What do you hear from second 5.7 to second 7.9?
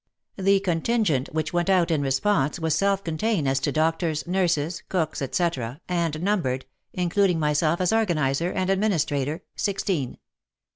and numbered, including myself